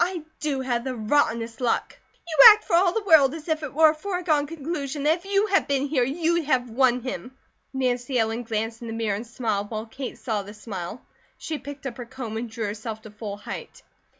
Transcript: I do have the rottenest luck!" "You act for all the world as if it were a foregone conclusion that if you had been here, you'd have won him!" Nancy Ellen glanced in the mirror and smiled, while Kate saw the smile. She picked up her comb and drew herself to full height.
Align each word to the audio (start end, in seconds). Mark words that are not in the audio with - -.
I 0.03 0.23
do 0.39 0.61
have 0.61 0.83
the 0.83 0.95
rottenest 0.95 1.61
luck!" 1.61 1.95
"You 2.27 2.35
act 2.51 2.63
for 2.63 2.75
all 2.75 2.91
the 2.91 3.03
world 3.03 3.35
as 3.35 3.47
if 3.47 3.61
it 3.61 3.71
were 3.71 3.91
a 3.91 3.93
foregone 3.93 4.47
conclusion 4.47 5.03
that 5.03 5.19
if 5.19 5.25
you 5.25 5.45
had 5.45 5.67
been 5.67 5.85
here, 5.85 6.03
you'd 6.03 6.45
have 6.45 6.71
won 6.71 7.01
him!" 7.01 7.37
Nancy 7.71 8.17
Ellen 8.17 8.41
glanced 8.41 8.81
in 8.81 8.87
the 8.87 8.93
mirror 8.95 9.15
and 9.15 9.27
smiled, 9.27 9.69
while 9.69 9.85
Kate 9.85 10.17
saw 10.17 10.41
the 10.41 10.55
smile. 10.55 11.05
She 11.37 11.59
picked 11.59 11.85
up 11.85 11.97
her 11.97 12.05
comb 12.07 12.35
and 12.35 12.49
drew 12.49 12.65
herself 12.65 13.03
to 13.03 13.11
full 13.11 13.37
height. 13.37 13.83